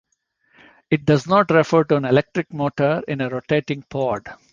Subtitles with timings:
[0.89, 4.29] It does not refer to an electric motor in a rotating pod.